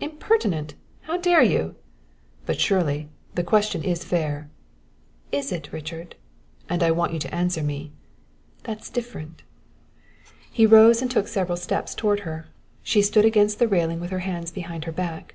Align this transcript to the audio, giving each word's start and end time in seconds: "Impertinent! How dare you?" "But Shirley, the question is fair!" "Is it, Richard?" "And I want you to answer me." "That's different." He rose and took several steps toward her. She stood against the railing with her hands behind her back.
"Impertinent! 0.00 0.76
How 1.00 1.16
dare 1.16 1.42
you?" 1.42 1.74
"But 2.46 2.60
Shirley, 2.60 3.08
the 3.34 3.42
question 3.42 3.82
is 3.82 4.04
fair!" 4.04 4.48
"Is 5.32 5.50
it, 5.50 5.72
Richard?" 5.72 6.14
"And 6.68 6.84
I 6.84 6.92
want 6.92 7.14
you 7.14 7.18
to 7.18 7.34
answer 7.34 7.64
me." 7.64 7.90
"That's 8.62 8.88
different." 8.88 9.42
He 10.52 10.66
rose 10.66 11.02
and 11.02 11.10
took 11.10 11.26
several 11.26 11.56
steps 11.56 11.96
toward 11.96 12.20
her. 12.20 12.46
She 12.84 13.02
stood 13.02 13.24
against 13.24 13.58
the 13.58 13.66
railing 13.66 13.98
with 13.98 14.10
her 14.12 14.20
hands 14.20 14.52
behind 14.52 14.84
her 14.84 14.92
back. 14.92 15.34